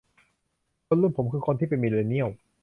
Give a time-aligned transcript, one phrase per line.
[0.87, 2.27] คนรุ่นผมคือคนที่เป็นมิลเลนเนียล